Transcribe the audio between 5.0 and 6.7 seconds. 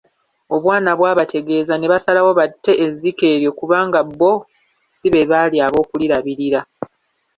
beebaali ab’okulirabirira.